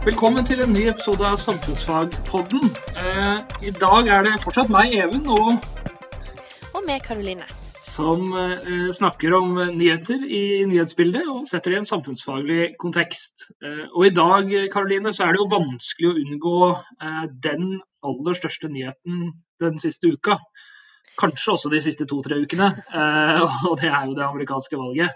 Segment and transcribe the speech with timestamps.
[0.00, 2.62] Velkommen til en ny episode av Samfunnsfagpodden.
[2.96, 5.58] Eh, I dag er det fortsatt meg, Even, og
[6.72, 7.44] Og med Karoline.
[7.80, 13.50] som eh, snakker om nyheter i nyhetsbildet og setter det i en samfunnsfaglig kontekst.
[13.60, 18.40] Eh, og i dag, Karoline, så er det jo vanskelig å unngå eh, den aller
[18.40, 20.38] største nyheten den siste uka.
[21.20, 25.12] Kanskje også de siste to-tre ukene, eh, og det er jo det amerikanske valget.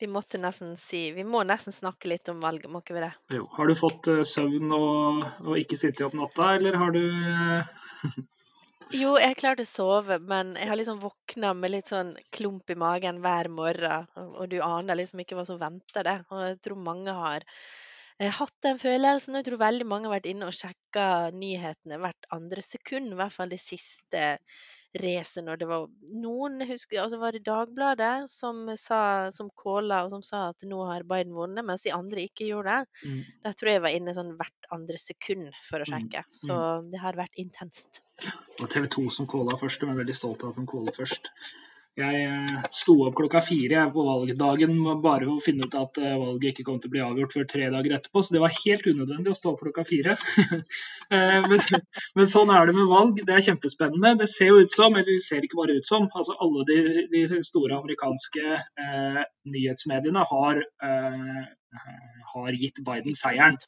[0.00, 3.12] Vi måtte nesten si Vi må nesten snakke litt om valget, må ikke vi det?
[3.36, 7.02] Jo, har du fått eh, søvn og, og ikke sittet opp natta, eller har du
[7.04, 7.72] eh,
[8.90, 12.78] Jo, jeg klarte å sove, men jeg har liksom våkna med litt sånn klump i
[12.80, 14.08] magen hver morgen.
[14.18, 16.24] Og du aner liksom ikke hva som venter deg.
[16.34, 17.46] Og jeg tror mange har
[18.28, 19.38] hatt den følelsen.
[19.38, 23.14] Jeg tror veldig mange har vært inne og sjekka nyhetene hvert andre sekund.
[23.14, 24.24] I hvert fall det siste
[25.00, 25.84] racet når det var
[26.18, 30.66] noen jeg husker, altså var det Dagbladet som sa, som kåla og som sa at
[30.66, 33.06] nå har Biden vunnet, mens de andre ikke gjorde det.
[33.06, 33.20] mm.
[33.46, 36.24] Der tror jeg jeg var inne sånn hvert andre sekund for å Mm, sjekke.
[36.34, 36.58] Så
[36.90, 38.02] det har vært intenst.
[38.20, 40.92] Det var TV 2 som kåla først, jeg er veldig stolt av at de kåla
[40.92, 41.30] først.
[41.98, 46.14] Jeg eh, sto opp klokka fire på valgdagen bare for å finne ut at eh,
[46.20, 48.86] valget ikke kom til å bli avgjort før tre dager etterpå, så det var helt
[48.86, 50.16] unødvendig å stå opp klokka fire.
[51.10, 51.42] Eh,
[52.14, 53.16] men, sånn er det med valg.
[53.26, 54.12] Det er kjempespennende.
[54.20, 56.76] Det ser jo ut som, eller det ser ikke bare ut som, altså alle de,
[57.10, 59.18] de store amerikanske eh,
[59.50, 61.40] nyhetsmediene har, eh,
[62.30, 63.58] har gitt Biden seieren.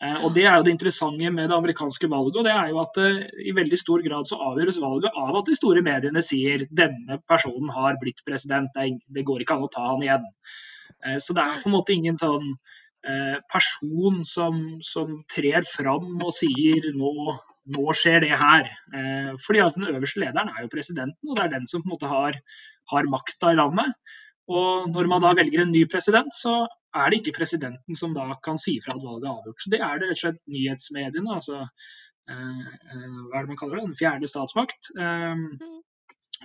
[0.00, 2.36] Eh, Og Det er jo det interessante med det amerikanske valget.
[2.36, 5.46] og det er jo at eh, I veldig stor grad så avgjøres valget av at
[5.46, 9.86] de store mediene sier denne personen har blitt president, det, går ikke an å ta
[9.90, 10.26] han igjen.
[11.04, 12.54] Eh, Så det er på en måte ingen sånn
[13.48, 17.12] person som, som trer fram og sier nå,
[17.72, 18.66] nå skjer det her.
[19.38, 21.94] Fordi at den øverste lederen er jo presidenten, og det er den som på en
[21.94, 22.36] måte har,
[22.90, 23.94] har makta i landet.
[24.50, 26.66] Og når man da velger en ny president, så
[26.96, 29.62] er det ikke presidenten som da kan si fra at valget er avgjort.
[29.62, 33.60] Så det er det rett og slett nyhetsmediene, altså eh, eh, hva er det man
[33.60, 35.42] kaller det, den fjerde statsmakt, eh,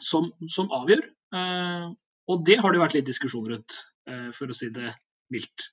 [0.02, 1.06] som, som avgjør.
[1.38, 1.88] Eh,
[2.34, 4.92] og det har det vært litt diskusjon rundt, eh, for å si det
[5.34, 5.70] mildt.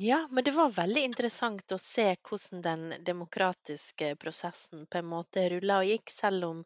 [0.00, 5.44] Ja, men det var veldig interessant å se hvordan den demokratiske prosessen på en måte
[5.52, 6.62] rulla og gikk, selv om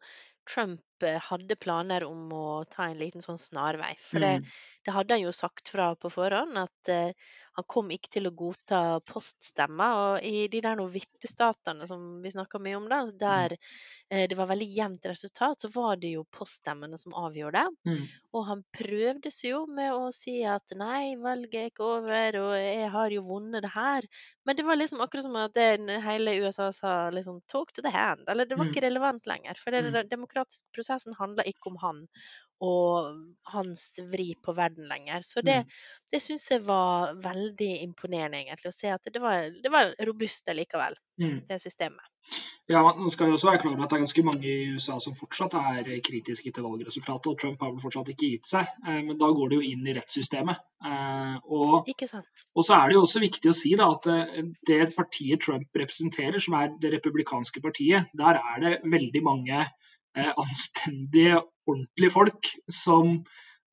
[0.47, 3.95] Trump hadde planer om å ta en liten sånn snarvei.
[3.99, 4.45] For det, Mm.
[4.85, 7.11] det hadde han jo sagt fra på forhånd, at uh,
[7.55, 9.93] han kom ikke til å godta poststemmer.
[10.15, 14.47] Og i de der vippestatene som vi snakka mye om, da, der uh, det var
[14.47, 17.65] veldig jevnt resultat, så var det jo poststemmene som avgjorde.
[17.87, 18.05] Mm.
[18.35, 22.53] Og han prøvde seg jo med å si at nei, valget er ikke over, og
[22.59, 24.05] jeg har jo vunnet det her.
[24.45, 27.89] Men det var liksom akkurat som at det, hele USA sa liksom talk to the
[27.89, 28.25] hand.
[28.27, 28.69] Eller det var Mm.
[28.69, 29.55] ikke relevant lenger.
[29.57, 30.09] For den Mm.
[30.09, 32.07] demokratiske prosessen handler ikke om han
[32.63, 33.17] og
[33.51, 33.81] hans
[34.13, 35.19] vri på verden lenger.
[35.27, 35.71] Så det, Mm.
[36.11, 40.47] det syns jeg var veldig imponerende, egentlig, å se at det var, det var robust
[40.47, 41.41] likevel, Mm.
[41.49, 41.99] det systemet.
[42.69, 44.97] Ja, man skal jo også være klar over at det er ganske mange i USA
[44.99, 48.65] som fortsatt er kritiske til valgresultatet, og Trump har vel fortsatt ikke gitt seg.
[48.87, 50.57] Eh, Men da går det jo inn i rettssystemet.
[50.85, 51.85] Eh, Og?
[52.55, 55.67] Og så er det jo også viktig å si da, at eh, det partiet Trump
[55.75, 59.67] representerer, som er det republikanske partiet, der er det veldig mange
[60.15, 63.25] anstendige, ordentlige folk som,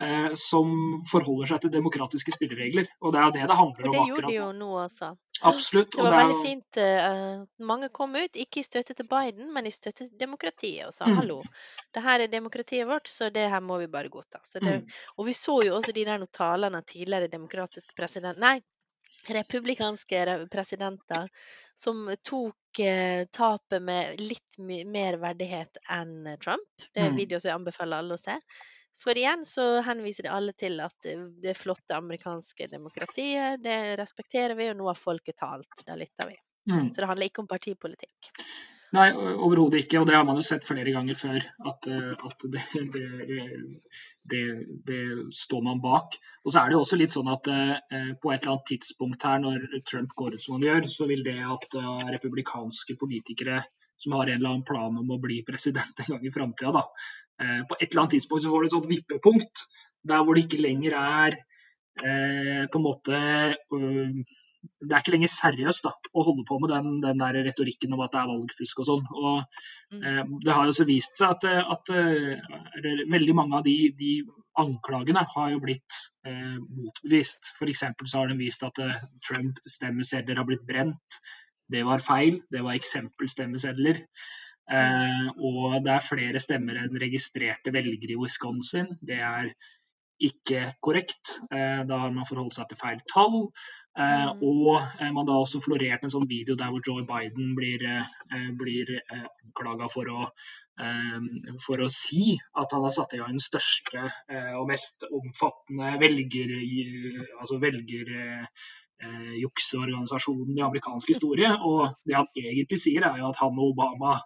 [0.03, 0.72] eh, som
[1.10, 2.88] forholder seg til demokratiske spilleregler.
[3.03, 5.12] Og det er jo det det handler om det gjorde de jo nå også.
[5.42, 5.92] Absolutt.
[5.92, 6.76] Det var det veldig fint.
[6.78, 10.94] eh, mange kom ut, ikke i støtte til Biden, men i støtte til demokratiet, og
[10.94, 11.16] sa Mm.
[11.16, 11.42] hallo,
[11.94, 14.38] det her er demokratiet vårt, så det her må vi bare godta.
[14.44, 14.88] Så det, Mm.
[15.19, 18.38] Og vi så jo også de der talene av tidligere demokratiske president...
[18.38, 18.60] Nei,
[19.28, 21.28] republikanske presidenter
[21.74, 22.54] som tok
[23.33, 26.87] tapet med litt mer verdighet enn Trump.
[26.94, 27.16] Det er Mm.
[27.16, 28.38] video som jeg anbefaler alle å se.
[29.03, 34.55] For igjen så henviser de alle til at eh, det flotte amerikanske demokratiet, det respekterer
[34.59, 35.84] vi, og nå har folket talt.
[35.87, 36.37] Da lytter vi.
[36.71, 36.93] Mm.
[36.93, 38.31] Så det handler ikke om partipolitikk.
[38.92, 40.03] Nei, overhodet ikke.
[40.03, 41.44] Og det har man jo sett flere ganger før.
[41.70, 42.64] At, eh, at det,
[42.94, 43.44] det,
[44.32, 44.42] det,
[44.88, 45.03] det
[45.36, 46.18] står man bak.
[46.44, 49.24] Og så er det jo også litt sånn at eh, på et eller annet tidspunkt
[49.28, 53.62] her, når Trump går ut som han gjør, så vil det at eh, republikanske politikere
[54.03, 56.84] som har en eller annen plan om å bli president en gang i framtida, da.
[57.42, 59.66] Eh, på et eller annet tidspunkt så får du et sånt vippepunkt
[60.12, 61.36] der hvor det ikke lenger er
[62.03, 63.21] eh, på en måte
[64.62, 68.03] Det er ikke lenger seriøst da, å holde på med den, den der retorikken om
[68.04, 69.06] at det er valgfusk og sånn.
[69.14, 69.44] Og
[69.92, 70.03] Mm.
[70.09, 73.74] eh, Det har jo også vist seg at, eh, at eh, veldig mange av de,
[73.98, 74.12] de
[74.59, 77.50] anklagene har jo blitt eh, motbevist.
[77.59, 77.82] F.eks.
[78.06, 81.18] så har de vist at eh, Trump-stemmesedler har blitt brent.
[81.68, 82.41] Det var feil.
[82.50, 84.00] Det var eksempelstemmesedler.
[84.72, 88.94] Eh, og det er flere stemmer enn registrerte velgere i Wisconsin.
[89.03, 89.53] Det er
[90.22, 91.41] ikke korrekt.
[91.50, 93.48] Da har man forholdt seg til feil tall.
[93.92, 94.39] Mm.
[94.41, 94.78] og
[95.12, 97.83] man da også florert en sånn video der hvor Joe Biden blir,
[98.56, 100.09] blir anklaga for
[101.60, 104.06] for å si at han har satt i gang den største
[104.56, 106.54] og mest omfattende velger,
[107.36, 108.15] altså velger
[109.03, 111.50] eh, jukseorganisasjonen i amerikansk historie.
[111.66, 114.16] Og det han egentlig sier, er jo at han og Obama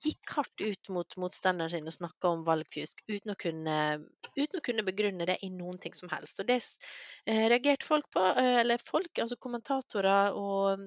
[0.00, 3.76] gikk hardt ut mot motstanderen sin og snakka om valgfusk uten å, kunne,
[4.36, 6.40] uten å, kunne, begrunne det i noen ting som helst.
[6.40, 10.86] Og det eh, reagerte folk på, eh, eller folk, altså kommentatorer og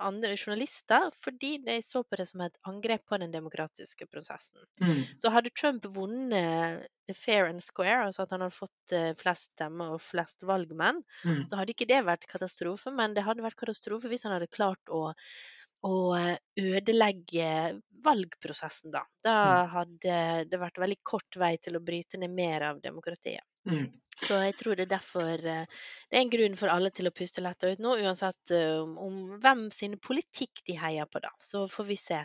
[0.00, 4.64] andre journalister, fordi de så på det som et angrep på den demokratiske prosessen.
[4.82, 5.04] Mm.
[5.22, 10.02] Så hadde Trump vunnet fair and square, altså at han hadde fått flest stemmer og
[10.02, 11.46] flest valgmenn, mm.
[11.48, 14.92] så hadde ikke det vært katastrofe, men det hadde vært katastrofe hvis han hadde klart
[14.92, 15.12] å
[15.86, 19.04] å eh, ødelegge valgprosessen, da.
[19.24, 19.70] Da mm.
[19.74, 20.18] hadde
[20.50, 23.44] det vært veldig kort vei til å bryte ned mer av demokratiet.
[23.68, 23.88] Mm.
[24.18, 27.14] Så jeg tror det er derfor eh, det er en grunn for alle til å
[27.14, 31.30] puste lettere ut nå, uansett eh, om hvem sin politikk de heier på, da.
[31.38, 32.22] Så får vi se.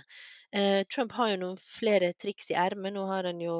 [0.93, 2.93] Trump har jo noen flere triks i ermet.
[2.93, 3.55] Nå har han jo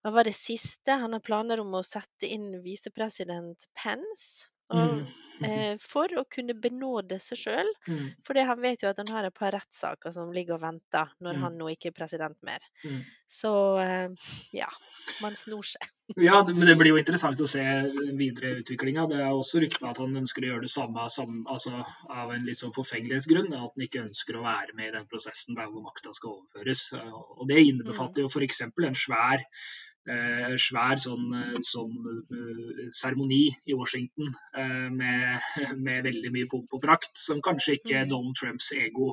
[0.00, 0.94] hva var det siste?
[0.96, 4.46] Han har planer om å sette inn visepresident Pence.
[4.70, 5.44] Og, mm.
[5.46, 7.70] eh, for å kunne benåde seg sjøl.
[7.88, 8.04] Mm.
[8.26, 11.38] For han vet jo at han har et par rettssaker som ligger og venter når
[11.38, 11.46] mm.
[11.46, 12.62] han nå ikke er president mer.
[12.84, 13.00] Mm.
[13.30, 13.52] Så
[13.82, 14.68] eh, ja,
[15.24, 15.88] man snor seg.
[16.18, 17.62] Ja, men det blir jo interessant å se
[18.18, 19.04] videre utviklinga.
[19.12, 22.48] Det er også rykta at han ønsker å gjøre det samme, samme altså, av en
[22.48, 23.52] litt sånn forfengelighetsgrunn.
[23.54, 26.88] At han ikke ønsker å være med i den prosessen der hvor makta skal overføres.
[27.38, 28.64] Og Det innebefatter jo f.eks.
[28.66, 29.46] en svær
[30.10, 35.50] eh, svær sånn, eh, sånn uh, seremoni i Washington eh, med,
[35.86, 38.10] med, veldig mye pomp og prakt, som kanskje ikke mm.
[38.10, 39.12] Donald Trumps ego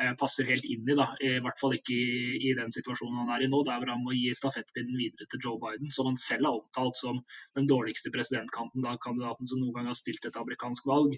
[0.00, 0.96] eh, passer helt inn i.
[0.98, 3.94] da, I hvert fall ikke i, i, den situasjonen han er i nå, der hvor
[3.94, 7.22] han må gi stafettpinnen videre til Joe Biden, som han selv har omtalt som
[7.58, 11.16] den dårligste presidentkanten kandidaten som noen gang har stilt et amerikansk valg.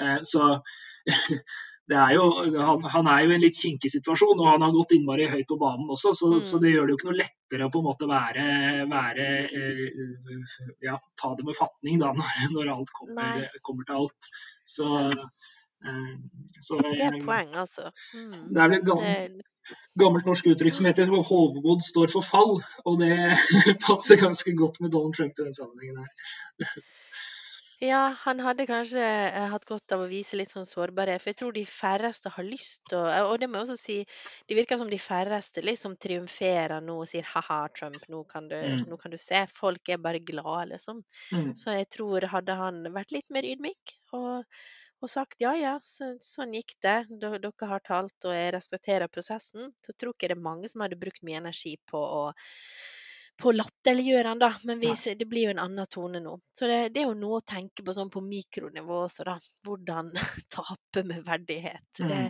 [0.00, 0.48] Eh, så
[1.98, 2.24] er jo,
[2.56, 5.48] han, han, er jo i en litt kinkig situasjon, og han har gått innmari høyt
[5.50, 6.44] på banen også, så, mm.
[6.48, 8.46] så, det gjør det jo ikke noe lettere å på en måte være,
[8.90, 9.28] være
[9.60, 14.30] eh, ja, ta det med fatning da, når, når alt kommer, kommer, til alt.
[14.76, 16.12] Så, eh,
[16.58, 17.90] så Det er et poeng, altså.
[18.14, 18.38] Mm.
[18.52, 19.44] Det er vel et gammelt,
[19.98, 23.14] gammelt norsk uttrykk som heter 'hovmod står for fall', og det
[23.86, 26.82] passer ganske godt med Donald Trump i den sammenhengen her.
[27.82, 31.18] Ja, han hadde kanskje eh, hatt godt av å vise litt sånn sårbarhet.
[31.22, 33.96] For jeg tror de færreste har lyst til å Og det må jeg også si,
[34.46, 38.54] det virker som de færreste liksom triumferer nå og sier ha-ha, Trump, nå kan, du,
[38.54, 38.86] mm.
[38.86, 39.42] nå kan du se.
[39.50, 41.02] Folk er bare glade, liksom.
[41.34, 41.50] Mm.
[41.58, 44.46] Så jeg tror hadde han vært litt mer ydmyk og,
[45.02, 49.74] og sagt ja ja, så, sånn gikk det, dere har talt og jeg respekterer prosessen,
[49.82, 52.26] så tror ikke det er mange som hadde brukt mye energi på å
[53.40, 54.50] på latterliggjøre han, da.
[54.68, 56.34] Men vi, det blir jo en annen tone nå.
[56.58, 59.36] Så det, det, er jo noe å tenke på sånn på mikronivå også, da.
[59.66, 60.12] Hvordan
[60.54, 61.88] tape med verdighet.
[62.00, 62.10] Mm.
[62.12, 62.20] Det,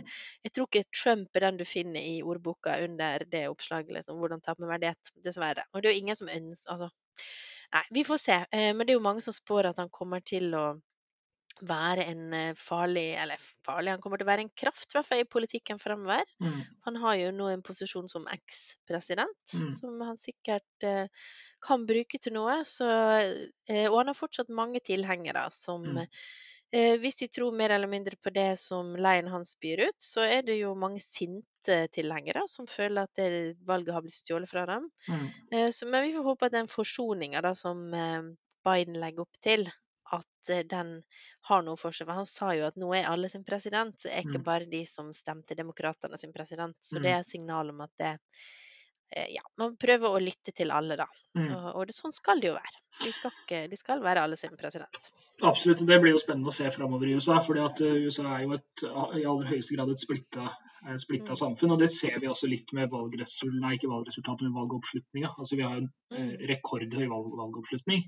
[0.47, 4.21] jeg tror ikke Trump er den du finner i ordboka under det oppslaget, liksom.
[4.21, 5.13] Hvordan tape med verdighet.
[5.25, 5.67] Dessverre.
[5.73, 6.89] Og det er jo ingen som ønsker Altså.
[7.73, 8.35] Nei, vi får se.
[8.53, 10.65] Eh, men det er jo mange som spår at han kommer til å
[11.67, 15.07] være en eh, farlig Eller farlig, han kommer til å være en kraft, i hvert
[15.07, 16.29] fall i politikken fremover.
[16.43, 16.61] Mm.
[16.87, 19.73] Han har jo nå en posisjon som eks-president, mm.
[19.79, 21.27] som han sikkert eh,
[21.63, 22.59] kan bruke til noe.
[22.67, 22.87] Så,
[23.69, 26.03] eh, og han har fortsatt mange tilhengere som mm.
[26.75, 30.27] eh, Hvis de tror mer eller mindre på det som leiren hans byr ut, så
[30.27, 34.65] er det jo mange sinte tilhengere som føler at det valget har blitt stjålet fra
[34.69, 34.89] dem.
[35.07, 35.27] Mm.
[35.51, 39.67] Eh, så, men vi får håpe at den forsoninga som eh, Biden legger opp til,
[40.15, 40.95] at eh, den
[41.49, 42.07] har noe for seg.
[42.09, 44.49] For han sa jo at nå er alle sin president, det er ikke mm.
[44.49, 46.77] bare de som stemte Demokratene sin president.
[46.81, 47.17] Så det mm.
[47.17, 48.13] er signal om at det
[49.15, 51.07] eh, ja, man prøver å lytte til alle, da.
[51.37, 51.49] Mm.
[51.49, 52.81] Og, og det, sånn skal det jo være.
[53.01, 55.09] De skal, ikke, de skal, være alle sin president.
[55.41, 55.81] Absolutt.
[55.87, 57.39] Det blir jo spennende å se framover i USA.
[57.41, 61.41] For USA er jo et, i aller høyeste grad et splitta eh, splitta Mm.
[61.41, 61.73] samfunn.
[61.73, 65.33] Og det ser vi også litt med valgresultatet, nei, ikke valgresultatet, men valgoppslutninga.
[65.37, 66.33] Altså, vi har en eh, Mm.
[66.53, 68.05] rekordhøy valg valgoppslutning.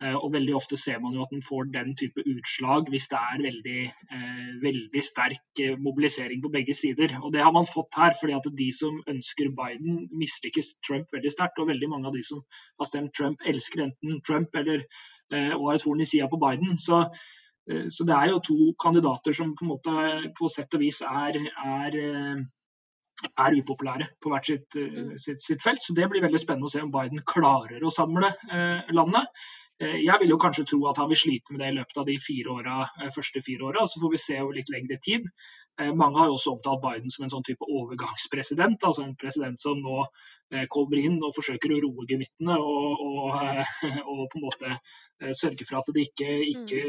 [0.00, 3.18] Eh, og veldig ofte ser man jo at den får den type utslag hvis det
[3.20, 3.80] er veldig,
[4.16, 7.18] eh, veldig sterk eh, mobilisering på begge sider.
[7.20, 11.34] Og det har man fått her, fordi at de som ønsker Biden, mislykkes Trump veldig
[11.34, 11.60] sterkt.
[11.60, 12.40] Og veldig mange av de som
[12.80, 14.86] har stemt Trump, elsker enten Trump eller
[15.34, 16.78] eh, og har et horn i sida på Biden.
[16.80, 17.04] Så,
[17.68, 21.36] så det er jo to kandidater som på en måte på sett og vis er,
[21.60, 22.00] er
[23.20, 24.76] er upopulære på hvert sitt,
[25.20, 25.84] sitt, sitt felt.
[25.84, 29.28] Så det blir veldig spennende å se om Biden klarer å samle eh, landet.
[29.80, 32.08] Eh, Jeg vil jo kanskje tro at han vil slite med det i løpet av
[32.08, 33.86] de fire åra, eh, første fire åra.
[33.88, 35.24] Så får vi se over litt lengre tid.
[35.80, 38.84] Eh, Mange har jo også omtalt Biden som en sånn type overgangspresident.
[38.84, 40.04] Altså en president som nå
[40.68, 43.30] kommer inn og forsøker å roe gemyttene og, og,
[44.10, 44.80] og på en måte
[45.30, 46.80] sørge for at det ikke, ikke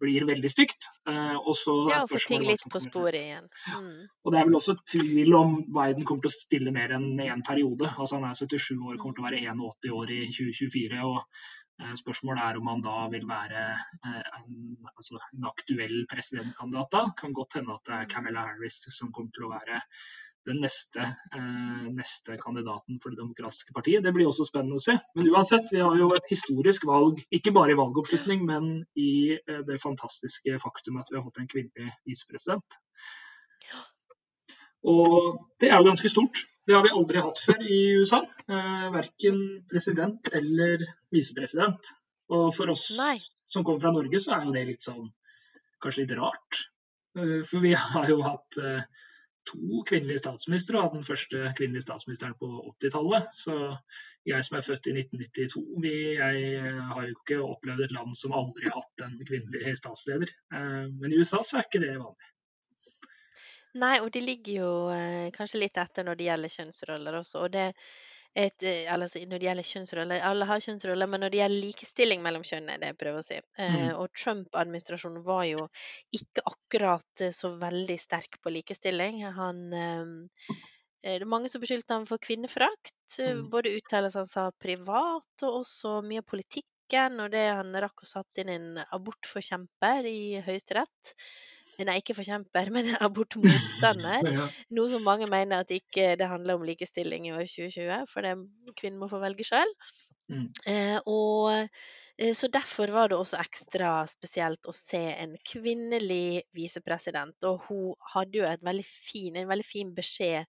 [0.00, 0.88] blir veldig stygt.
[1.04, 3.50] Og så Ja, og få ting litt på sporet igjen.
[3.76, 4.08] Mm.
[4.24, 7.44] og det er vel også tvil om Biden kommer til å stille mer enn én
[7.44, 7.92] periode.
[7.92, 11.04] Altså Han er 77 år, kommer til å være 81 år i 2024.
[11.04, 11.20] og
[11.98, 14.50] Spørsmålet er om han da vil være eh, en,
[14.92, 17.06] altså, en aktuell presidentkandidat da.
[17.18, 19.80] Kan godt hende at det er Camilla Harris som kommer til å være
[20.46, 21.02] den neste,
[21.36, 24.02] eh, neste kandidaten for Det demokratiske partiet.
[24.02, 24.96] Det blir også spennende å se.
[25.14, 29.62] Men uansett, vi har jo et historisk valg, ikke bare i valgoppslutning, men i eh,
[29.66, 32.78] det fantastiske faktum at vi har fått en kvinnelig visepresident.
[34.82, 36.42] Og det er jo ganske stort.
[36.66, 38.22] Det har vi aldri hatt før i USA.
[38.46, 39.38] Eh, verken
[39.70, 41.90] president eller visepresident.
[42.32, 43.16] Og for oss Nei.
[43.50, 45.08] som kommer fra Norge, så er jo det litt sånn
[45.82, 46.60] kanskje litt rart.
[47.18, 48.84] Eh, for vi har jo hatt eh,
[49.50, 53.32] to kvinnelige statsministre, og den første kvinnelige statsministeren på 80-tallet.
[53.34, 53.56] Så
[54.28, 58.36] jeg som er født i 1992, vi, jeg har jo ikke opplevd et land som
[58.38, 60.30] aldri har hatt en kvinnelig statsleder.
[60.54, 62.28] Eh, Men i USA så er ikke det vanlig.
[63.80, 67.44] Nei, og de ligger jo eh, kanskje litt etter når det gjelder kjønnsroller også.
[67.46, 67.66] Og det
[68.34, 72.22] et, eh, altså, når det gjelder kjønnsroller, alle har kjønnsroller, men når det gjelder likestilling
[72.24, 73.38] mellom kjønn, er det jeg prøver å si.
[73.64, 73.94] Eh, Mm.
[73.96, 75.66] og Trump-administrasjonen var jo
[76.20, 79.22] ikke akkurat eh, så veldig sterk på likestilling.
[79.40, 80.12] Han eh,
[81.04, 82.96] eh, Det er mange som beskyldte ham for kvinneforakt.
[83.20, 83.48] eh, Mm.
[83.52, 87.20] Både uttalelser han sa privat, og også mye av politikken.
[87.24, 91.14] Og det han rakk å satt inn en abortforkjemper i Høyesterett.
[91.80, 94.26] Nei, ikke forkjemper, men abortmotstander.
[94.36, 94.48] Ja.
[94.76, 98.34] Noe som mange mener at ikke det handler om likestilling i år 2020, for det,
[98.78, 99.72] kvinnen må få velge sjøl.
[100.32, 100.50] Mm.
[100.68, 101.48] Eh, og
[102.18, 107.38] eh, så derfor var det også ekstra spesielt å se en kvinnelig visepresident.
[107.48, 110.46] Og hun hadde jo veldig fin, en veldig fin beskjed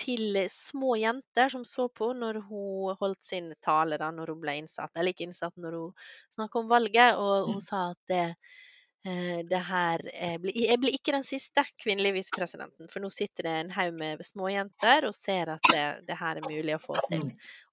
[0.00, 4.54] til små jenter som så på når hun holdt sin tale da når hun ble
[4.62, 5.90] innsatt, eller ikke innsatt, når hun
[6.32, 7.66] snakka om valget, og hun Mm.
[7.66, 8.22] sa at det,
[9.48, 13.70] det her eh, Jeg blir ikke den siste kvinnelige visepresidenten, for nå sitter det en
[13.72, 17.24] haug med småjenter og ser at det, det her er mulig å få til.
[17.30, 17.30] Mm.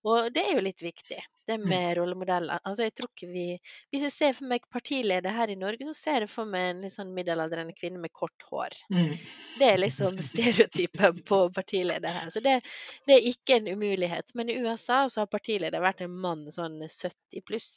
[0.07, 1.69] Og det er jo litt viktig, det Mm.
[1.69, 2.59] med rollemodeller.
[2.63, 3.45] Altså, jeg tror ikke vi
[3.91, 6.81] Hvis jeg ser for meg partileder her i Norge, så ser jeg for meg en
[6.83, 8.75] litt sånn middelaldrende kvinne med kort hår.
[8.93, 9.13] Mm.
[9.59, 12.29] Det er liksom stereotypen på partileder her.
[12.33, 12.59] Så det,
[13.07, 14.31] det er ikke en umulighet.
[14.35, 17.71] Men i USA så har partileder vært en mann sånn 70 pluss,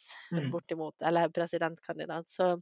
[0.52, 2.28] bortimot, eller presidentkandidat.
[2.28, 2.61] Så eh,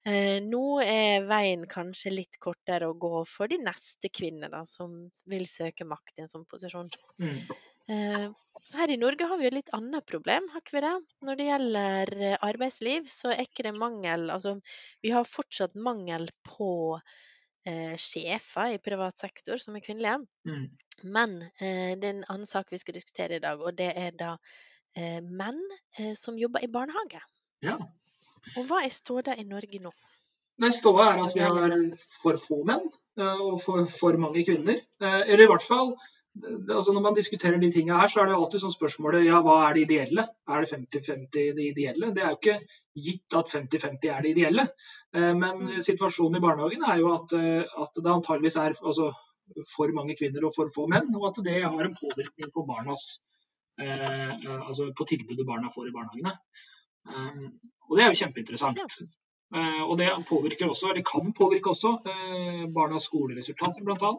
[0.00, 4.94] nå er veien kanskje litt kortere å gå for de neste kvinnene som
[5.28, 6.88] vil søke makt i en sånn posisjon.
[7.20, 7.42] Mm.
[7.90, 8.30] Eh,
[8.62, 10.92] Så her i Norge har vi et litt annet problem, har ikke vi det?
[11.26, 14.58] Når det gjelder eh, arbeidsliv, så er ikke det mangel Altså,
[15.02, 17.00] vi har fortsatt mangel på
[17.66, 20.20] eh, sjefer i privat sektor som er kvinnelige.
[20.46, 20.68] Mm.
[21.16, 24.14] Men eh, det er en annen sak vi skal diskutere i dag, og det er
[24.14, 24.34] da
[24.94, 25.60] eh, menn
[25.98, 27.24] eh, som jobber i barnehage.
[27.64, 27.78] Ja.
[28.56, 29.92] Og hva er ståa i Norge nå?
[30.60, 31.74] Nei, ståa er at vi har
[32.20, 32.82] for få menn
[33.18, 34.80] eh, og for, for mange kvinner.
[35.00, 35.94] Eh, Eller i hvert fall
[36.70, 39.56] altså Når man diskuterer de tingene her, så er det alltid sånn spørsmålet ja, hva
[39.66, 40.22] er det ideelle?
[40.46, 42.12] Er det 50-50 det ideelle?
[42.14, 42.54] Det er jo ikke
[43.06, 44.66] gitt at 50-50 er det ideelle.
[45.16, 45.80] Eh, Men Mm.
[45.82, 49.10] situasjonen i barnehagen er jo at, at det antageligvis er altså,
[49.74, 53.02] for mange kvinner og for få menn, og at det har en påvirkning på barnas
[53.80, 54.32] eh,
[54.68, 56.36] altså på tilbudet barna får i barnehagene.
[57.10, 57.46] Eh,
[57.90, 59.00] og det er jo kjempeinteressant.
[59.50, 64.12] Eh, og det påvirker også, eller kan påvirke også, eh, barnas skoleresultater bl.a.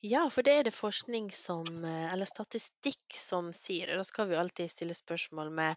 [0.00, 3.92] Ja, for det er det forskning som, eh, eller statistikk som sier.
[3.92, 5.76] og Da skal vi alltid stille spørsmål med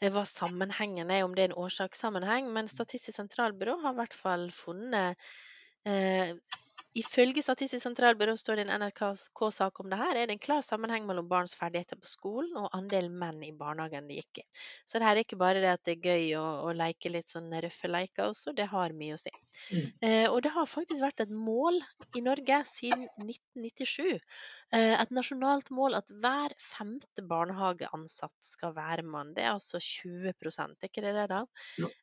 [0.00, 2.52] hva sammenhengen er, om det er en årsakssammenheng.
[2.54, 5.18] Men Statistisk sentralbyrå har i hvert fall funnet
[5.84, 6.36] eh,
[6.96, 10.62] Ifølge Statistisk sentralbyrå står det i en NRK-sak om det her, er det en klar
[10.64, 14.46] sammenheng mellom barns ferdigheter på skolen og andelen menn i barnehagen de gikk i.
[14.88, 17.28] Så det her er ikke bare det at det er gøy å, å leke litt
[17.32, 19.32] sånn røffe leker også, det har mye å si.
[19.72, 19.86] Mm.
[20.08, 21.80] Eh, og det har faktisk vært et mål
[22.16, 24.16] i Norge siden 1997.
[24.74, 29.34] Eh, et nasjonalt mål at hver femte barnehageansatt skal være mann.
[29.36, 31.42] Det er altså 20 er ikke det det, da?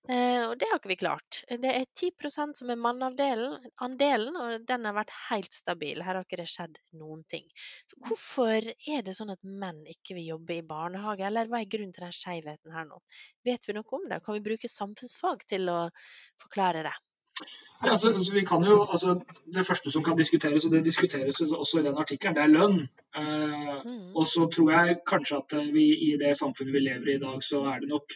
[0.07, 1.43] Eh, og det har ikke vi klart.
[1.49, 6.01] Det er 10% som er mannandelen, andelen, og den har vært helt stabil.
[6.03, 7.45] Her har ikke det skjedd noen ting.
[7.89, 11.71] Så hvorfor er det sånn at menn ikke vil jobbe i barnehage, eller hva er
[11.71, 12.99] grunnen til den skjevheten her nå?
[13.47, 14.21] Vet vi noe om det?
[14.25, 15.79] Kan vi bruke samfunnsfag til å
[16.41, 16.95] forklare det?
[17.83, 19.15] Ja, altså, altså, vi kan jo, altså,
[19.55, 22.83] det første som kan diskuteres, og det diskuteres også i den artikkelen, det er lønn.
[23.15, 24.15] Eh, Mm.
[24.15, 27.43] og så tror jeg kanskje at vi i det samfunnet vi lever i i dag,
[27.43, 28.13] så er det nok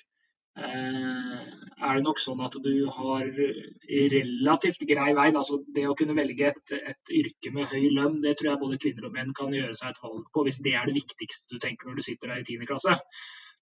[0.57, 5.27] er det nok sånn at du har relativt grei vei.
[5.29, 8.79] Altså, det å kunne velge et, et yrke med høy lønn, det tror jeg både
[8.81, 11.61] kvinner og menn kan gjøre seg et valg på, hvis det er det viktigste du
[11.61, 12.65] tenker når du sitter der i 10.
[12.69, 12.97] klasse.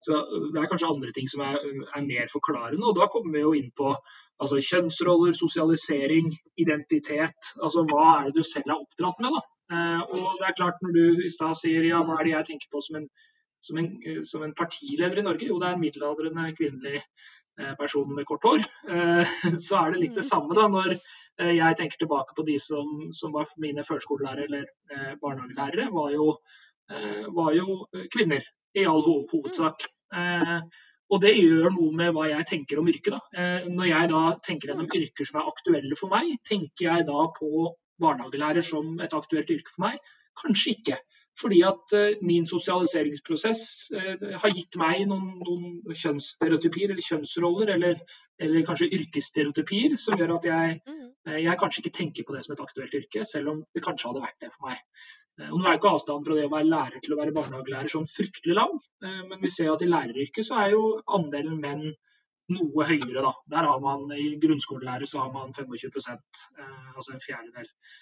[0.05, 0.21] Så
[0.53, 1.57] Det er kanskje andre ting som er,
[1.97, 2.85] er mer forklarende.
[2.85, 3.91] og Da kommer vi jo inn på
[4.39, 7.53] altså, kjønnsroller, sosialisering, identitet.
[7.63, 9.37] altså Hva er det du selv er oppdratt med?
[9.37, 9.41] da?
[9.75, 12.47] Eh, og det er klart Når du i stad sier ja, hva er det jeg
[12.51, 13.07] tenker på som en,
[13.61, 13.89] som, en,
[14.25, 18.47] som en partileder i Norge, jo det er en middelaldrende kvinnelig eh, person med kort
[18.47, 18.65] hår.
[18.89, 19.35] Eh,
[19.67, 23.09] så er det litt det samme da når eh, jeg tenker tilbake på de som,
[23.15, 26.31] som var mine førskolelærere eller eh, barnehagelærere, var jo,
[26.91, 27.81] eh, var jo
[28.13, 28.45] kvinner
[28.75, 29.87] i all hovedsak.
[30.15, 30.59] Eh,
[31.13, 33.13] og det gjør noe med hva jeg tenker om yrket.
[33.13, 33.41] Da.
[33.41, 37.27] Eh, når jeg da tenker gjennom yrker som er aktuelle for meg, tenker jeg da
[37.35, 37.49] på
[38.01, 39.99] barnehagelærer som et aktuelt yrke for meg?
[40.41, 40.97] Kanskje ikke.
[41.39, 43.63] Fordi at uh, min sosialiseringsprosess
[43.95, 47.99] uh, har gitt meg noen, noen kjønnsstereotypier eller kjønnsroller, eller,
[48.39, 50.79] eller, kanskje yrkesstereotypier, som gjør at jeg,
[51.27, 54.11] uh, jeg kanskje ikke tenker på det som et aktuelt yrke, selv om det kanskje
[54.11, 54.81] hadde vært det for meg.
[55.51, 58.05] Og Nå er ikke avstanden fra det å være lærer til å være barnehagelærer sånn
[58.07, 61.89] fryktelig lang, men vi ser at i læreryrket så er jo andelen menn
[62.53, 63.21] noe høyere.
[63.25, 63.33] da.
[63.51, 66.43] Der har man I grunnskolelærer så har man 25%
[66.95, 67.95] altså en fjerdedel eh,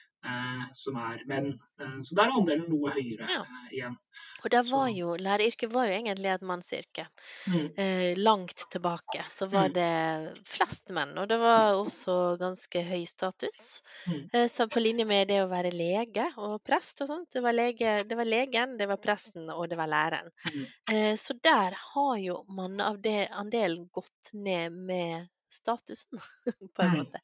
[0.73, 1.49] som er menn.
[1.79, 3.41] Eh, så der er andelen noe høyere Ja.
[3.41, 3.97] eh, igjen.
[4.43, 7.05] Og var jo, læreryrket var jo egentlig et mannsyrke.
[7.47, 7.67] Mm.
[7.77, 9.73] Eh, langt tilbake så var Mm.
[9.73, 13.81] det flest menn, og det var også ganske høy status.
[14.07, 14.29] Mm.
[14.33, 17.29] Eh, så på linje med det å være lege og prest og sånt.
[17.31, 20.29] Det var, lege, det var legen, det var presten og det var læreren.
[20.53, 20.65] Mm.
[20.91, 26.19] Eh, så der har jo manneandelen gått ned med statusen,
[26.75, 26.97] på en Mm.
[26.99, 27.19] måte.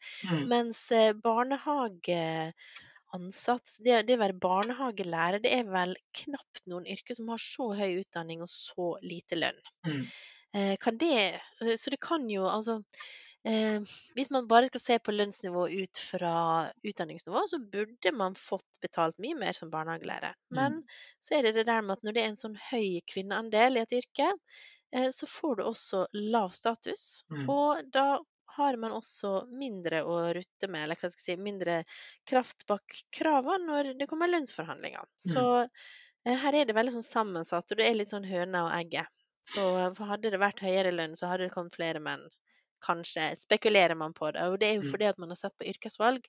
[0.48, 1.14] Mens eh,
[3.10, 7.74] barnehageansatt, det, det å være barnehagelærer, det er vel knapt noen yrker som har så
[7.74, 9.60] høy utdanning og så lite lønn.
[9.86, 10.06] Mm.
[10.54, 11.40] Eh, kan det
[11.78, 12.82] Så det kan jo altså
[13.46, 13.84] eh,
[14.16, 19.18] Hvis man bare skal se på lønnsnivå ut fra utdanningsnivå, så burde man fått betalt
[19.20, 20.34] mye mer som barnehagelærer.
[20.50, 20.84] Men
[21.20, 23.86] så er det det der med at når det er en sånn høy kvinneandel i
[23.86, 24.34] et yrke,
[24.96, 27.24] eh, så får du også lav status.
[27.30, 27.46] Mm.
[27.50, 28.20] Og da
[28.60, 31.80] har man også mindre å rutte med, eller hva skal jeg si, mindre
[32.30, 35.08] kraft bak kravene når det kommer lønnsforhandlinger.
[35.24, 38.76] Så eh, her er det veldig sånn sammensatt, og det er litt sånn høna og
[38.78, 39.10] egget.
[39.50, 42.28] Så eh, hadde det vært høyere lønn, så hadde det kommet flere menn.
[42.86, 44.48] Kanskje spekulerer man på det.
[44.50, 44.92] Og det er jo Mm.
[44.92, 46.26] fordi at man har sett på yrkesvalg.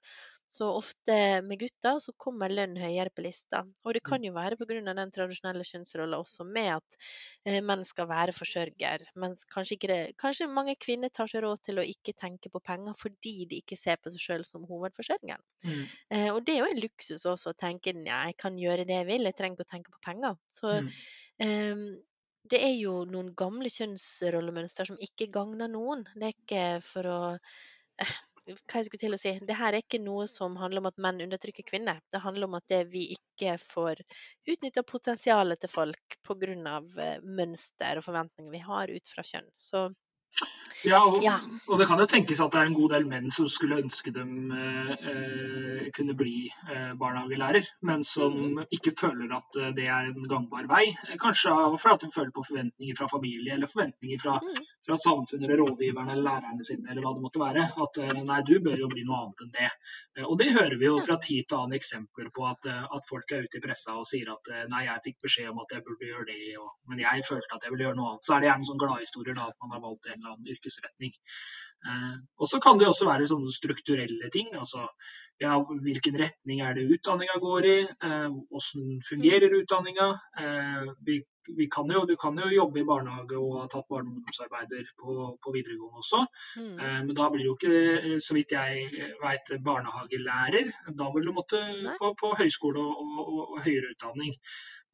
[0.51, 1.15] Så ofte
[1.47, 3.61] med gutter så kommer lønn høyere på lista.
[3.87, 4.81] Og det kan jo være pga.
[4.83, 6.97] den tradisjonelle kjønnsrolla også, med at
[7.47, 9.05] eh, menn skal være forsørger.
[9.15, 12.59] Mens kanskje, ikke det, kanskje mange kvinner tar seg råd til å ikke tenke på
[12.67, 15.43] penger fordi de ikke ser på seg sjøl som hovedforsørgeren.
[15.65, 15.87] Mm.
[16.11, 18.97] Eh, og det er jo en luksus også å tenke ja, jeg kan gjøre det
[19.05, 20.37] jeg vil, jeg trenger ikke å tenke på penger.
[20.51, 20.91] Så Mm.
[21.41, 22.01] Ehm,
[22.49, 26.07] det er jo noen gamle kjønnsrollemønster som ikke gagner noen.
[26.15, 27.21] Det er ikke for å
[28.01, 28.19] eh,
[28.51, 29.35] Hva jeg skulle til å si?
[29.47, 32.01] Det her er ikke noe som handler om at menn undertrykker kvinner.
[32.11, 34.01] Det handler om at det vi ikke får
[34.49, 36.81] utnytta potensialet til folk pga.
[37.23, 39.51] mønster og forventninger vi har ut fra kjønn.
[39.61, 39.91] Så
[40.85, 41.37] Ja, og, Ja.
[41.69, 44.13] og det kan jo tenkes at det er en god del menn som skulle ønske
[44.17, 48.63] dem eh, eh, kunne bli eh, barnehagelærer, men som mm.
[48.73, 50.87] ikke føler at eh, det er en gangbar vei.
[51.21, 55.61] Kanskje fordi de føler på forventninger fra familie, eller forventninger fra, mm, fra samfunnet, eller
[55.61, 57.67] rådgiverne, eller lærerne sine, eller hva det måtte være.
[57.85, 59.71] At eh, nei, du bør jo bli noe annet enn det.
[60.25, 63.45] Og det hører vi jo fra tid til annen eksempler på at, at folk er
[63.45, 66.27] ute i pressa og sier at nei, jeg fikk beskjed om at jeg burde gjøre
[66.33, 68.27] det, og, men jeg følte at jeg ville gjøre noe annet.
[68.27, 71.13] Så er det gjerne sånne gladhistorier da, at man har valgt en eller annen yrkesretning.
[71.87, 74.53] Eh, og så kan det også være sånne strukturelle ting.
[74.55, 74.87] altså
[75.41, 77.79] ja, Hvilken retning er det utdanninga går i?
[77.89, 80.09] Eh, hvordan fungerer utdanninga?
[80.39, 81.40] Eh, vi, vi
[81.73, 85.15] kan jo, du kan jo jobbe i barnehage og ha tatt barne- og ungdomsarbeider på,
[85.43, 86.25] på, videregående også.
[86.57, 86.75] Mm.
[86.79, 90.75] Eh, men da blir du jo ikke, så vidt jeg vet, barnehagelærer.
[90.99, 91.63] Da vil du måtte
[92.01, 94.37] på, på høyskole og, og, og, høyere utdanning.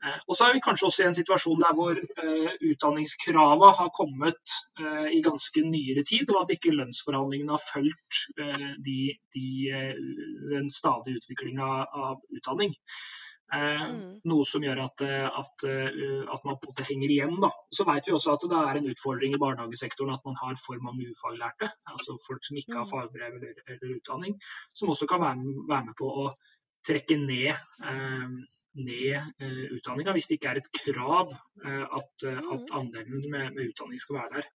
[0.05, 3.93] Eh, og så er vi kanskje også i en situasjon der hvor uh, utdanningskrava har
[3.97, 8.99] kommet uh, i ganske nyere tid, og at ikke lønnsforhandlingene har fulgt uh, de,
[9.37, 9.47] de,
[10.53, 12.77] den stadige utviklinga av utdanning.
[13.47, 13.99] Mm.
[14.27, 17.37] Noe som gjør at, at, at, man på en måte henger igjen.
[17.43, 17.53] Da.
[17.71, 20.83] Så vet vi også at det er en utfordring i barnehagesektoren at man har for
[20.83, 21.69] mange ufaglærte.
[21.93, 22.91] Altså folk som ikke har mm.
[22.91, 24.35] fagbrev eller, eller utdanning.
[24.75, 26.27] Som også kan være, være med på å
[26.87, 27.53] trekke ned,
[27.91, 28.27] eh,
[28.87, 32.51] ned eh, utdanninga hvis det ikke er et krav eh, at, mm.
[32.57, 34.51] at andelen med, med, utdanning skal være der.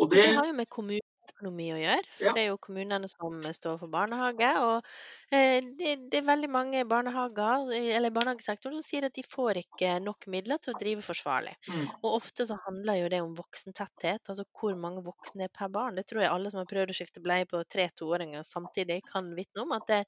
[0.00, 1.09] Og det, det har jo med kommunen
[1.40, 2.08] økonomi å gjøre.
[2.16, 2.32] For ja.
[2.36, 4.50] det er jo kommunene som står for barnehage.
[4.60, 4.90] Og
[5.32, 9.96] eh, det, det, er veldig mange barnehager, eller barnehagesektoren som sier at de får ikke
[10.04, 11.54] nok midler til å drive forsvarlig.
[11.70, 11.86] Mm.
[12.02, 15.96] Og ofte så handler jo det om voksentetthet, altså hvor mange voksne er per barn.
[15.96, 19.32] Det tror jeg alle som har prøvd å skifte bleie på tre toåringer samtidig kan
[19.38, 19.74] vitne om.
[19.76, 20.02] At det,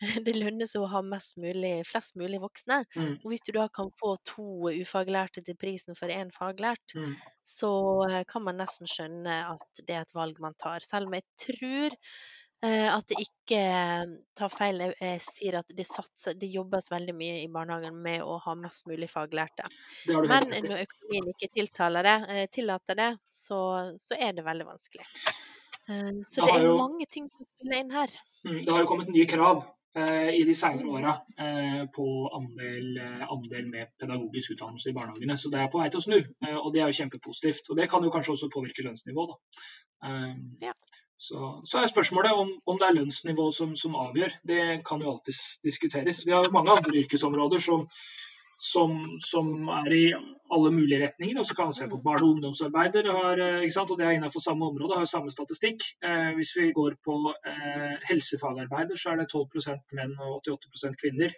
[0.26, 2.82] det lønnes å ha mest mulig, flest mulig voksne.
[2.96, 3.16] Mm.
[3.22, 7.16] Og hvis du da kan få to ufaglærte til prisen for én faglært, mm
[7.48, 10.65] så eh, kan man nesten skjønne at det er et valg man tar.
[10.84, 15.86] Selv om jeg tror eh, at det ikke eh, tar feil jeg sier at det,
[15.88, 19.68] satser, det, jobbes veldig mye i barnehagen med å ha mest mulig faglærte.
[20.08, 21.52] Men når økonomien ikke
[22.08, 23.60] det, tillater det, så,
[24.00, 25.08] så, er det veldig vanskelig.
[25.86, 28.20] Så det, det er jo, mange ting som spiller inn her.
[28.42, 32.06] Mm, det har jo kommet nye krav Eh, i de senere åra eh, på
[32.36, 35.38] andel, eh, andel, med pedagogisk utdannelse i barnehagene.
[35.40, 36.18] Så det er på vei til å snu,
[36.52, 37.70] og det er jo kjempepositivt.
[37.72, 39.38] Og det kan jo kanskje også påvirke lønnsnivået.
[40.60, 40.74] Ja.
[41.16, 44.34] Så, så, er spørsmålet om, om, det er lønnsnivået som, som, avgjør.
[44.44, 46.26] Det kan jo alltid diskuteres.
[46.28, 47.86] Vi har mange andre yrkesområder som,
[48.58, 50.04] som, som, er i
[50.54, 51.38] alle mulige retninger.
[51.38, 54.40] og så kan man se på Barne- og ungdomsarbeider, har, eh, og det er innenfor
[54.40, 55.82] samme område, har samme statistikk.
[56.04, 61.34] Eh, hvis vi går på eh, helsefagarbeider, så er det 12% menn og 88% kvinner.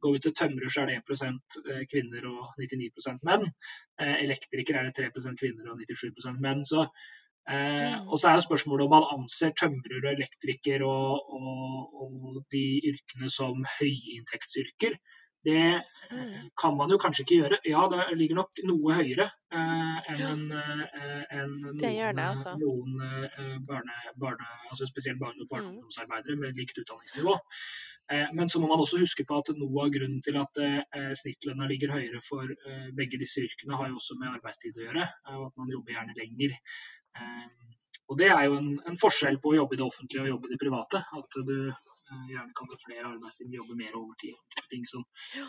[0.00, 3.48] Går vi til tømrer, så er det 1 eh, kvinner og 99 menn.
[4.00, 6.64] Eh, elektriker er det 3% kvinner og 97 menn.
[6.64, 6.86] så
[7.50, 12.42] Eh, og så er jo spørsmålet om man anser tømrer og elektriker og, og, og
[12.54, 14.98] de yrkene som høyinntektsyrker.
[15.44, 16.50] Det mm.
[16.62, 17.58] kan man jo kanskje ikke gjøre.
[17.68, 22.52] Ja, det ligger nok noe høyere eh, enn eh, en noen, det, altså.
[22.60, 27.38] noen eh, barne, barne, altså spesielt barne- og barneomsorgsarbeidere med likt utdanningsnivå.
[28.12, 31.12] Eh, men så må man også huske på at noe av grunnen til at eh,
[31.22, 35.08] snittlønna ligger høyere for eh, begge disse yrkene, har jo også med arbeidstid å gjøre,
[35.36, 36.58] og at man jobber gjerne lenger.
[38.10, 40.48] Og Det er jo en, en, forskjell på å jobbe i det offentlige og jobbe
[40.48, 41.02] i det private.
[41.20, 41.90] At du eh,
[42.30, 44.34] gjerne kan flere arbeidstimer, jobbe mer overtid.
[44.70, 45.04] ting som,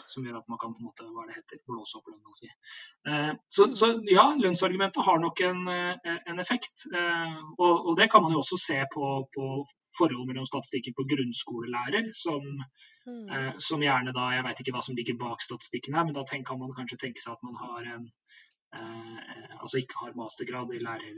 [0.09, 2.49] som, gjør at man kan på en måte, hva det heter, blåse opp lønna si.
[3.09, 6.85] Eh, så, så, ja, lønnsargumentet har nok en, eh, en effekt.
[6.89, 9.49] Eh, og, og, det kan man jo også se på, på
[9.97, 12.47] forholdet mellom statistikken på grunnskolelærer, som,
[13.07, 13.25] mm.
[13.29, 16.25] eh, som gjerne da Jeg vet ikke hva som ligger bak statistikken her, men da
[16.31, 18.09] kan man kanskje tenke seg at man har en
[18.75, 21.15] Eh, altså ikke har mastergrad i lærer,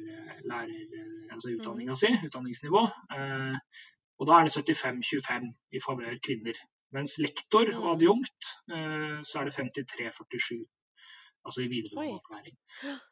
[0.50, 0.72] lærer
[1.34, 1.60] altså mm.
[1.60, 2.82] utdanninga si, utdanningsnivå.
[3.18, 3.58] Eh,
[4.24, 6.60] og da er det 75-25 i favør kvinner.
[6.96, 7.90] Mens lektor og mm.
[7.94, 10.62] adjunkt, eh, så er det 53-47.
[11.44, 12.56] Altså i videregående opplæring.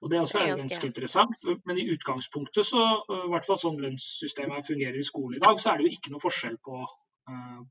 [0.01, 1.47] Og Det også er ganske interessant.
[1.65, 2.83] Men i utgangspunktet, så,
[3.25, 6.13] i hvert fall sånn lønnssystemet fungerer i skolen i dag, så er det jo ikke
[6.13, 6.79] noe forskjell på,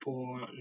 [0.04, 0.14] på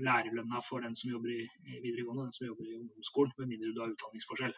[0.07, 3.51] lærerlønna for den som jobber i, i videregående og den som jobber i ungdomsskolen, med
[3.51, 4.55] mindre du har utdanningsforskjell.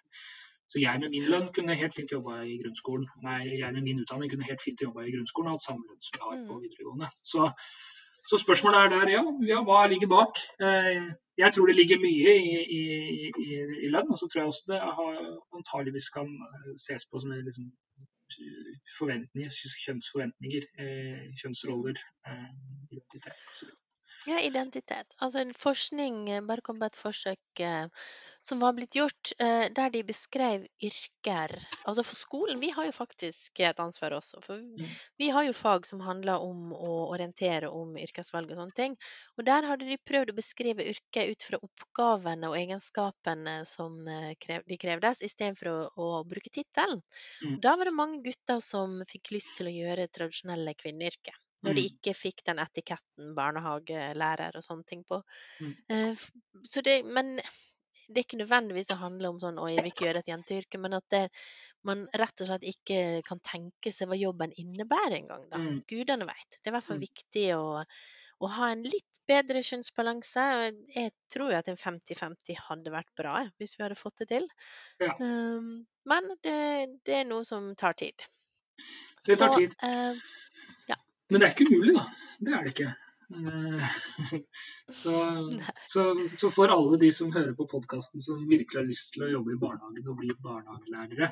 [0.72, 3.10] Så jeg med min lønn kunne helt fint jobba i grunnskolen.
[3.26, 6.06] Nei, jeg med min utdanning kunne helt fint jobba i grunnskolen og hatt samme lønn
[6.06, 6.62] som jeg har på mm.
[6.68, 7.10] videregående.
[7.32, 7.50] Så,
[8.30, 10.42] så, spørsmålet er der, ja, ja, hva ligger bak?
[10.62, 11.04] Eh,
[11.44, 12.82] jeg tror det ligger mye i, i,
[13.46, 13.50] i,
[13.86, 15.22] i lønn, og så tror jeg også det har,
[15.58, 17.72] antageligvis kan eh, ses på som liksom,
[19.00, 19.52] forventninger,
[19.86, 22.04] kjønnsforventninger, eh, kjønnsroller,
[22.92, 23.64] identitet.
[24.30, 25.18] Ja, identitet.
[25.20, 27.64] Altså en forskning, bare kom på et forsøk
[28.44, 31.52] som var blitt gjort, eh, der de beskrev yrker
[31.86, 34.42] Altså for skolen, vi har jo faktisk et ansvar også.
[34.42, 34.88] For mm.
[35.22, 38.98] vi har jo fag som handler om å orientere om yrkesvalg og sånne ting.
[39.38, 44.34] Og der hadde de prøvd å beskrive yrket ut fra oppgavene og egenskapene som eh,
[44.66, 47.06] de krevdes, istedenfor å, å bruke tittelen.
[47.46, 47.60] Mm.
[47.62, 51.82] Da var det mange gutter som fikk lyst til å gjøre tradisjonelle kvinneyrker når de
[51.86, 51.90] mm.
[51.94, 55.22] ikke fikk den etiketten barnehagelærer og sånne ting på.
[55.62, 55.76] Mm.
[55.94, 57.36] Uh, så det, men
[58.12, 60.80] det er ikke nødvendigvis å handle om sånn Oi, jeg vil ikke gjøre et jenteyrke,
[60.84, 61.22] men at det,
[61.88, 62.98] man rett og slett ikke
[63.28, 65.46] kan tenke seg hva jobben innebærer engang.
[65.52, 65.80] Mm.
[65.90, 66.58] Gudene veit.
[66.58, 67.06] Det er i hvert fall mm.
[67.08, 67.64] viktig å,
[68.42, 70.48] å ha en litt bedre kjønnsbalanse.
[70.94, 74.50] Jeg tror jo at en 50-50 hadde vært bra hvis vi hadde fått det til.
[75.02, 75.16] Ja.
[75.22, 76.58] Um, men det,
[77.08, 78.28] det er noe som tar tid.
[79.26, 79.74] Det tar Så, tid.
[80.90, 80.98] ja.
[81.32, 82.06] Men det er ikke umulig, da.
[82.42, 82.94] Det er det ikke.
[83.32, 83.86] Eh,
[84.92, 85.12] Så,
[85.88, 86.02] så,
[86.38, 89.54] så for alle de som hører på podkasten som virkelig har lyst til å jobbe
[89.54, 91.30] i barnehagen og bli barnehagelærere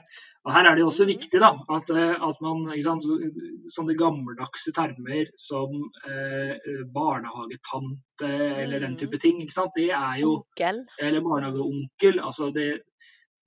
[0.47, 1.11] Og her er det jo også Mhm.
[1.11, 3.03] viktig da, at, eh, at man ikke sant,
[3.75, 5.75] Sånne gammeldagse termer som
[6.07, 6.55] eh,
[6.95, 8.29] barnehagetante
[8.63, 8.97] eller den Mhm.
[9.03, 9.71] type ting, ikke sant?
[9.75, 10.85] det er jo onkel.
[10.99, 12.19] Eller barnehageonkel.
[12.23, 12.81] altså det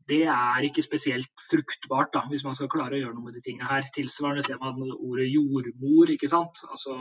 [0.09, 3.43] det er ikke spesielt fruktbart da, hvis man skal klare å gjøre noe med de
[3.45, 3.83] tingene her.
[3.95, 6.11] Tilsvarende ser man ordet jordmor.
[6.15, 6.63] ikke sant?
[6.71, 6.99] Altså,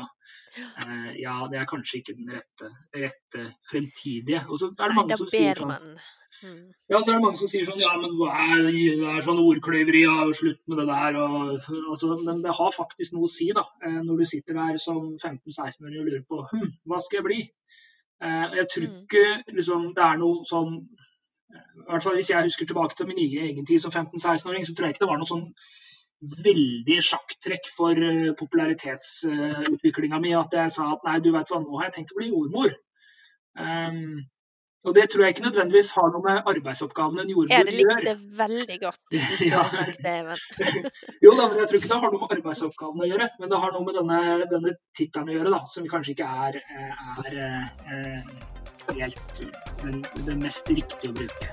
[0.57, 4.43] eh, ja, Det er kanskje ikke den rette, rette fremtidige.
[4.49, 5.95] Og så er det mange som sier sånn man.
[6.41, 6.73] Mm.
[6.89, 9.41] ja, så er det mange som sier sånn Ja, men hva er, det er sånn
[9.43, 11.17] ordkløyveri, ja, slutt med det der.
[11.21, 13.65] Og, altså, men det har faktisk noe å si, da.
[13.85, 17.41] eh, Når du sitter der som 15-16-åring og lurer på hm, hva skal jeg bli?
[18.23, 19.01] Eh, Jeg tror Mm.
[19.03, 20.87] ikke liksom, det er noe sånn
[21.51, 24.87] i hvert fall Hvis jeg husker tilbake til min egen tid som 15-16-åring, så tror
[24.87, 25.47] jeg ikke det var noe sånn
[26.45, 31.79] veldig sjakktrekk for uh, popularitetsutviklinga mi at jeg sa at nei, du vet hva, nå
[31.79, 32.75] har jeg tenkt å bli jordmor.
[33.57, 34.21] Um,
[34.83, 38.05] og det tror jeg ikke nødvendigvis har noe med arbeidsoppgavene en jordmor Jeg likte gjør.
[38.07, 39.61] det veldig godt hvis du Ja.
[39.61, 40.15] hadde sagt det.
[40.25, 40.37] Men.
[41.25, 43.27] Jo da, men jeg tror ikke det har noe med arbeidsoppgavene å gjøre.
[43.43, 44.21] Men det har noe med denne,
[44.55, 46.61] denne tittelen å gjøre, da, som kanskje ikke er,
[47.21, 47.37] er
[48.91, 49.43] er helt
[49.83, 51.51] den, den mest riktige å bruke.